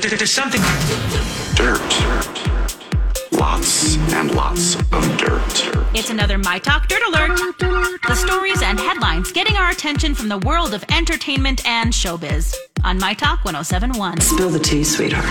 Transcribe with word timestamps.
There's 0.00 0.30
something. 0.30 0.60
Dirt. 1.56 1.80
Lots 3.32 3.96
and 4.12 4.32
lots 4.32 4.76
of 4.92 5.16
dirt. 5.16 5.77
It's 5.98 6.10
another 6.10 6.38
My 6.38 6.58
Talk 6.60 6.86
Dirt 6.86 7.02
Alert. 7.08 7.58
The 8.06 8.14
stories 8.14 8.62
and 8.62 8.78
headlines 8.78 9.32
getting 9.32 9.56
our 9.56 9.70
attention 9.70 10.14
from 10.14 10.28
the 10.28 10.38
world 10.38 10.72
of 10.72 10.84
entertainment 10.92 11.66
and 11.66 11.92
showbiz 11.92 12.54
on 12.84 12.98
My 12.98 13.14
Talk 13.14 13.44
1071. 13.44 14.20
Spill 14.20 14.50
the 14.50 14.60
tea, 14.60 14.84
sweetheart. 14.84 15.26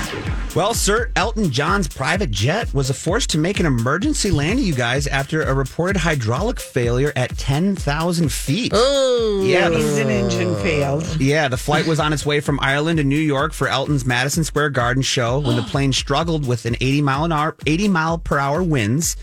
Well, 0.55 0.73
Sir 0.73 1.11
Elton 1.15 1.51
John's 1.51 1.87
private 1.87 2.31
jet 2.31 2.73
was 2.73 2.91
forced 2.91 3.29
to 3.31 3.37
make 3.37 3.59
an 3.61 3.65
emergency 3.65 4.29
landing, 4.29 4.65
you 4.65 4.73
guys, 4.75 5.07
after 5.07 5.41
a 5.41 5.53
reported 5.53 5.97
hydraulic 5.97 6.59
failure 6.59 7.13
at 7.15 7.37
10,000 7.37 8.29
feet. 8.31 8.71
Oh, 8.75 9.43
Yeah, 9.45 9.69
the- 9.69 9.77
Means 9.77 9.97
an 9.97 10.09
engine 10.09 10.55
failed. 10.55 11.05
Yeah, 11.21 11.47
the 11.47 11.57
flight 11.57 11.87
was 11.87 11.99
on 11.99 12.11
its 12.11 12.25
way 12.25 12.41
from 12.41 12.59
Ireland 12.61 12.97
to 12.97 13.03
New 13.05 13.15
York 13.19 13.53
for 13.53 13.67
Elton's 13.69 14.03
Madison 14.05 14.43
Square 14.43 14.71
Garden 14.71 15.01
show 15.03 15.39
when 15.39 15.55
the 15.55 15.63
plane 15.71 15.93
struggled 15.93 16.45
with 16.45 16.65
an 16.65 16.75
80 16.81 17.01
mile 17.03 17.23
an 17.23 17.31
hour 17.31 17.55
80 17.65 17.87
mile 17.87 18.17
per 18.17 18.37
hour 18.37 18.61
winds 18.61 19.15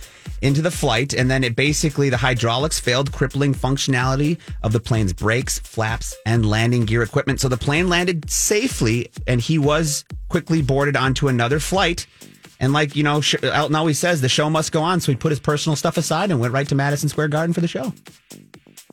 into 0.43 0.63
the 0.63 0.71
flight 0.71 1.13
and 1.15 1.31
then 1.31 1.43
it 1.45 1.57
basically 1.57 2.11
the 2.11 2.17
hydraulics 2.17 2.79
failed 2.79 3.13
crippling 3.13 3.55
functionality 3.55 4.39
of 4.63 4.73
the 4.73 4.81
plane's 4.81 5.13
brakes, 5.13 5.59
flaps 5.59 6.15
and 6.27 6.45
landing 6.49 6.85
gear 6.85 7.03
equipment. 7.03 7.41
So 7.41 7.49
the 7.49 7.57
plane 7.57 7.89
landed 7.89 8.31
safely 8.31 9.11
and 9.27 9.41
he 9.41 9.59
was 9.59 10.05
quickly 10.29 10.63
boarded 10.63 10.97
onto 10.97 11.29
another 11.29 11.61
flight. 11.61 12.07
And 12.61 12.73
like, 12.73 12.95
you 12.97 13.03
know, 13.03 13.21
Sh- 13.21 13.35
Elton 13.43 13.75
always 13.75 13.99
says 13.99 14.21
the 14.21 14.29
show 14.29 14.49
must 14.49 14.71
go 14.73 14.81
on, 14.83 15.01
so 15.01 15.11
he 15.13 15.17
put 15.17 15.31
his 15.31 15.41
personal 15.41 15.77
stuff 15.77 15.97
aside 15.97 16.31
and 16.31 16.41
went 16.41 16.53
right 16.55 16.69
to 16.69 16.75
Madison 16.75 17.09
Square 17.09 17.29
Garden 17.29 17.53
for 17.53 17.61
the 17.61 17.69
show. 17.69 17.93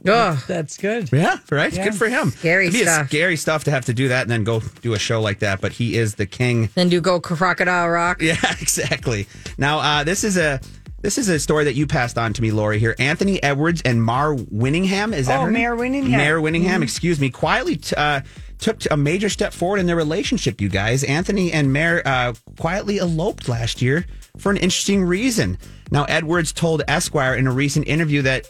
Oh, 0.08 0.44
that's 0.48 0.78
good. 0.78 1.12
Yeah, 1.12 1.38
right. 1.52 1.72
Yeah. 1.72 1.84
Good 1.84 1.96
for 1.96 2.10
him. 2.10 2.32
Scary 2.32 2.68
It'd 2.68 2.80
be 2.80 2.86
stuff. 2.86 3.06
A 3.06 3.08
scary 3.08 3.36
stuff 3.36 3.66
to 3.66 3.72
have 3.72 3.86
to 3.86 3.94
do 3.94 4.08
that 4.08 4.24
and 4.24 4.32
then 4.32 4.44
go 4.44 4.60
do 4.82 4.94
a 4.94 5.00
show 5.00 5.22
like 5.22 5.40
that. 5.40 5.62
But 5.62 5.74
he 5.74 5.96
is 5.96 6.16
the 6.16 6.26
king. 6.26 6.70
Then 6.74 6.90
do 6.90 7.00
go 7.02 7.20
crocodile 7.20 7.88
rock. 7.90 8.20
Yeah, 8.32 8.36
exactly. 8.60 9.28
Now, 9.58 9.80
uh, 9.80 10.04
this 10.04 10.24
is 10.24 10.38
a 10.38 10.60
this 11.02 11.18
is 11.18 11.28
a 11.30 11.40
story 11.40 11.64
that 11.66 11.76
you 11.76 11.88
passed 11.88 12.18
on 12.18 12.34
to 12.34 12.42
me, 12.42 12.52
Lori. 12.52 12.80
Here, 12.80 12.96
Anthony 13.00 13.42
Edwards 13.44 13.82
and 13.84 14.04
Mar 14.04 14.36
Winningham. 14.36 15.14
Is 15.14 15.28
that 15.28 15.40
Oh, 15.40 15.44
her 15.46 15.52
name? 15.52 15.62
Mare 15.62 15.76
Winningham. 15.76 16.10
Mare 16.18 16.40
Winningham. 16.42 16.80
Mhm. 16.80 16.84
Excuse 16.84 17.20
me. 17.20 17.30
Quietly. 17.30 17.78
T- 17.78 17.96
uh, 17.96 18.22
Took 18.60 18.80
a 18.92 18.96
major 18.98 19.28
step 19.28 19.54
forward 19.54 19.80
in 19.80 19.88
their 19.88 19.96
relationship, 19.96 20.62
you 20.62 20.70
guys. 20.70 21.04
Anthony 21.04 21.52
and 21.52 21.74
Mare 21.74 22.08
uh, 22.08 22.34
quietly 22.60 23.00
eloped 23.00 23.50
last 23.50 23.82
year 23.82 24.06
for 24.38 24.52
an 24.52 24.58
interesting 24.58 25.04
reason. 25.04 25.58
Now, 25.90 26.04
Edwards 26.04 26.54
told 26.54 26.84
Esquire 26.88 27.34
in 27.34 27.48
a 27.48 27.52
recent 27.52 27.88
interview 27.88 28.22
that 28.22 28.46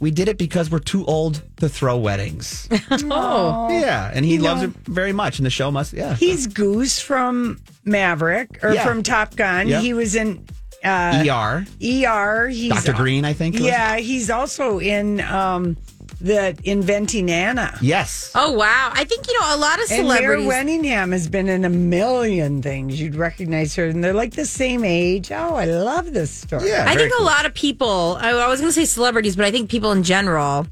we 0.00 0.10
did 0.10 0.28
it 0.28 0.36
because 0.36 0.70
we're 0.70 0.80
too 0.80 1.06
old 1.06 1.42
to 1.60 1.70
throw 1.70 1.96
weddings. 1.96 2.68
Oh. 3.10 3.68
Yeah, 3.70 4.10
and 4.12 4.22
he 4.26 4.34
You 4.34 4.42
loves 4.42 4.60
know- 4.60 4.68
it 4.68 4.74
very 4.86 5.14
much, 5.14 5.38
and 5.38 5.46
the 5.46 5.50
show 5.50 5.70
must. 5.70 5.94
Yeah, 5.94 6.14
He's 6.14 6.46
Goose 6.46 7.00
from 7.00 7.58
Maverick 7.86 8.62
or 8.62 8.74
Yeah. 8.74 8.84
from 8.84 9.02
Top 9.02 9.34
Gun. 9.34 9.68
Yep. 9.68 9.82
He 9.82 9.94
was 9.94 10.14
in 10.14 10.44
uh, 10.84 11.24
ER. 11.26 11.66
ER. 11.82 12.48
He's 12.48 12.70
Dr. 12.70 12.92
Green, 12.92 13.24
I 13.24 13.32
think. 13.32 13.54
it 13.56 13.60
was. 13.60 13.68
Yeah, 13.68 13.96
he's 13.96 14.30
also 14.30 14.78
in 14.78 15.20
um, 15.22 15.76
the 16.20 16.56
Inventing 16.64 17.30
Anna. 17.30 17.76
Yes. 17.80 18.30
Oh 18.34 18.52
wow! 18.52 18.90
I 18.92 19.04
think 19.04 19.26
you 19.28 19.38
know 19.40 19.54
a 19.54 19.58
lot 19.58 19.80
of 19.80 19.86
celebrities. 19.86 19.98
And 19.98 20.08
Mare 20.08 20.60
celebrities. 20.62 21.12
Has 21.12 21.28
been 21.28 21.48
in 21.48 21.64
a 21.64 21.70
million 21.70 22.62
things. 22.62 23.00
You'd 23.00 23.14
recognize 23.14 23.74
her, 23.76 23.86
and 23.86 24.02
they're 24.02 24.14
like 24.14 24.32
the 24.32 24.46
same 24.46 24.84
age. 24.84 25.30
Oh, 25.30 25.54
I 25.54 25.64
love 25.66 26.12
this 26.12 26.30
story. 26.30 26.68
Yeah, 26.68 26.84
I 26.88 26.94
think 26.94 27.12
a 27.18 27.22
lot 27.22 27.46
of 27.46 27.54
people. 27.54 28.16
I, 28.20 28.30
I 28.30 28.48
was 28.48 28.60
going 28.60 28.68
to 28.68 28.74
say 28.74 28.84
celebrities, 28.84 29.36
but 29.36 29.44
I 29.44 29.50
think 29.50 29.70
people 29.70 29.92
in 29.92 30.02
general 30.02 30.66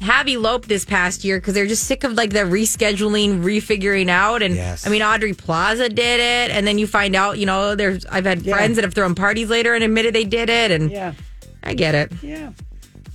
have 0.00 0.28
eloped 0.28 0.68
this 0.68 0.84
past 0.84 1.24
year 1.24 1.38
because 1.38 1.54
they're 1.54 1.66
just 1.66 1.84
sick 1.84 2.04
of 2.04 2.12
like 2.12 2.30
the 2.30 2.40
rescheduling, 2.40 3.42
refiguring 3.42 4.08
out. 4.08 4.42
And 4.42 4.58
I 4.58 4.88
mean, 4.88 5.02
Aubrey 5.02 5.34
Plaza 5.34 5.88
did 5.88 6.20
it, 6.20 6.54
and 6.54 6.66
then 6.66 6.78
you 6.78 6.86
find 6.86 7.14
out, 7.16 7.38
you 7.38 7.46
know, 7.46 7.74
there's. 7.74 8.04
I've 8.06 8.24
had 8.24 8.44
friends 8.44 8.76
that 8.76 8.84
have 8.84 8.94
thrown 8.94 9.14
parties 9.14 9.48
later 9.48 9.74
and 9.74 9.82
admitted 9.82 10.14
they 10.14 10.24
did 10.24 10.48
it, 10.48 10.70
and 10.70 10.90
yeah, 10.90 11.14
I 11.62 11.74
get 11.74 11.94
it. 11.94 12.12
Yeah. 12.22 12.52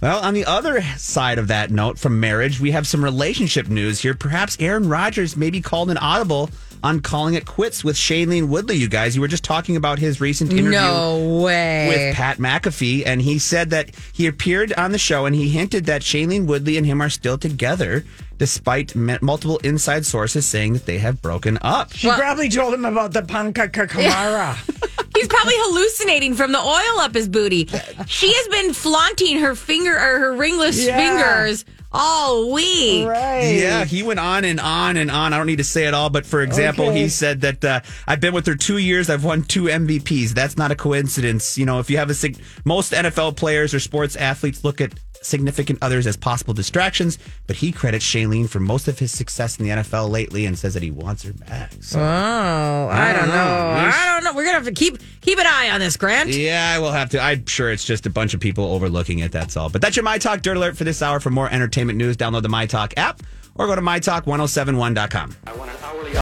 Well, 0.01 0.19
on 0.19 0.33
the 0.33 0.45
other 0.45 0.81
side 0.97 1.37
of 1.37 1.49
that 1.49 1.69
note 1.69 1.99
from 1.99 2.19
marriage, 2.19 2.59
we 2.59 2.71
have 2.71 2.87
some 2.87 3.03
relationship 3.03 3.69
news 3.69 4.01
here. 4.01 4.15
Perhaps 4.15 4.57
Aaron 4.59 4.89
Rodgers 4.89 5.37
may 5.37 5.51
be 5.51 5.61
called 5.61 5.91
an 5.91 5.97
audible 5.97 6.49
on 6.83 6.99
calling 6.99 7.33
it 7.35 7.45
quits 7.45 7.83
with 7.83 7.95
Shailene 7.95 8.47
Woodley. 8.47 8.75
You 8.75 8.89
guys, 8.89 9.15
you 9.15 9.21
were 9.21 9.27
just 9.27 9.43
talking 9.43 9.75
about 9.75 9.99
his 9.99 10.19
recent 10.19 10.51
interview. 10.51 10.71
No 10.71 11.41
way. 11.43 11.87
with 11.87 12.15
Pat 12.15 12.37
McAfee, 12.37 13.03
and 13.05 13.21
he 13.21 13.37
said 13.39 13.69
that 13.69 13.91
he 14.13 14.27
appeared 14.27 14.73
on 14.73 14.91
the 14.91 14.97
show 14.97 15.25
and 15.25 15.35
he 15.35 15.49
hinted 15.49 15.85
that 15.85 16.01
Shailene 16.01 16.45
Woodley 16.45 16.77
and 16.77 16.85
him 16.85 17.01
are 17.01 17.09
still 17.09 17.37
together, 17.37 18.03
despite 18.37 18.95
m- 18.95 19.17
multiple 19.21 19.57
inside 19.59 20.05
sources 20.05 20.45
saying 20.45 20.73
that 20.73 20.85
they 20.85 20.97
have 20.97 21.21
broken 21.21 21.57
up. 21.61 21.93
She 21.93 22.09
probably 22.09 22.49
told 22.49 22.73
him 22.73 22.85
about 22.85 23.13
the 23.13 23.21
panchakarma. 23.21 24.55
He's 25.15 25.27
probably 25.27 25.53
hallucinating 25.57 26.33
from 26.35 26.51
the 26.51 26.59
oil 26.59 26.99
up 26.99 27.13
his 27.13 27.27
booty. 27.29 27.67
She 28.07 28.33
has 28.33 28.47
been 28.47 28.73
flaunting 28.73 29.39
her 29.39 29.55
finger 29.55 29.93
or 29.95 30.19
her 30.19 30.33
ringless 30.35 30.83
Yeah. 30.83 30.97
fingers 30.97 31.65
all 31.91 32.51
week. 32.51 33.03
Yeah, 33.05 33.83
he 33.85 34.03
went 34.03 34.19
on 34.19 34.45
and 34.45 34.59
on 34.59 34.97
and 34.97 35.11
on. 35.11 35.33
I 35.33 35.37
don't 35.37 35.47
need 35.47 35.57
to 35.57 35.63
say 35.63 35.85
it 35.87 35.93
all, 35.93 36.09
but 36.09 36.25
for 36.25 36.41
example, 36.41 36.85
Okay. 36.85 37.01
he 37.03 37.09
said 37.09 37.41
that 37.41 37.63
uh, 37.65 37.81
I've 38.07 38.19
been 38.19 38.33
with 38.33 38.45
her 38.47 38.55
two 38.55 38.77
years. 38.77 39.09
I've 39.09 39.23
won 39.23 39.43
two 39.43 39.63
MVPs. 39.63 40.29
That's 40.29 40.57
not 40.57 40.71
a 40.71 40.75
coincidence. 40.75 41.57
You 41.57 41.65
know, 41.65 41.79
if 41.79 41.89
you 41.89 41.97
have 41.97 42.09
a 42.09 42.13
sig- 42.13 42.37
most 42.65 42.93
NFL 42.93 43.35
players 43.35 43.73
or 43.73 43.79
sports 43.79 44.15
athletes 44.15 44.63
look 44.63 44.79
at 44.81 44.93
significant 45.23 45.77
others 45.83 46.07
as 46.07 46.17
possible 46.17 46.51
distractions, 46.53 47.19
but 47.45 47.55
he 47.55 47.71
credits 47.71 48.03
Shailene 48.03 48.49
for 48.49 48.59
most 48.59 48.87
of 48.87 48.97
his 48.97 49.11
success 49.11 49.59
in 49.59 49.65
the 49.65 49.71
NFL 49.71 50.09
lately 50.09 50.47
and 50.47 50.57
says 50.57 50.73
that 50.73 50.81
he 50.81 50.89
wants 50.89 51.21
her 51.23 51.33
back. 51.33 51.71
So, 51.79 51.99
Oh, 51.99 52.89
I, 52.91 53.13
don't 53.13 53.20
have 54.65 54.73
to 54.73 54.79
keep 54.79 54.97
keep 55.21 55.39
an 55.39 55.47
eye 55.47 55.69
on 55.71 55.79
this, 55.79 55.97
Grant. 55.97 56.29
Yeah, 56.29 56.73
I 56.75 56.79
will 56.79 56.91
have 56.91 57.09
to. 57.11 57.19
I'm 57.19 57.45
sure 57.45 57.71
it's 57.71 57.85
just 57.85 58.05
a 58.05 58.09
bunch 58.09 58.33
of 58.33 58.39
people 58.39 58.65
overlooking 58.65 59.19
it. 59.19 59.31
That's 59.31 59.57
all. 59.57 59.69
But 59.69 59.81
that's 59.81 59.95
your 59.95 60.03
My 60.03 60.17
Talk 60.17 60.41
Dirt 60.41 60.57
Alert 60.57 60.77
for 60.77 60.83
this 60.83 61.01
hour. 61.01 61.19
For 61.19 61.29
more 61.29 61.49
entertainment 61.49 61.97
news, 61.97 62.17
download 62.17 62.43
the 62.43 62.49
My 62.49 62.65
Talk 62.65 62.93
app 62.97 63.21
or 63.55 63.67
go 63.67 63.75
to 63.75 63.81
mytalk1071.com. 63.81 65.35